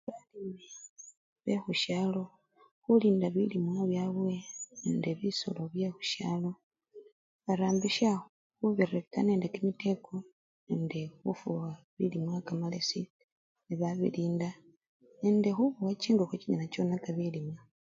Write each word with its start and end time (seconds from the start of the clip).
Balimi 0.07 0.65
bekhusyalo 1.45 2.21
khulinda 2.83 3.27
bilimwa 3.35 3.79
byabwe 3.89 4.33
nende 4.81 5.09
bisolo 5.19 5.61
byekhusyalo, 5.73 6.51
barambisha 7.45 8.09
khubireka 8.57 9.17
nende 9.23 9.47
kimiteko 9.53 10.13
nende 10.67 10.99
khufuwa 11.21 11.69
bilimwa 11.97 12.33
nekamalesi 12.37 13.01
nebabilinda 13.67 14.49
nende 15.21 15.49
khubowa 15.55 15.91
chingokho 16.01 16.35
chinyala 16.41 16.65
chonakisya 16.73 17.15
bilimwa. 17.17 17.59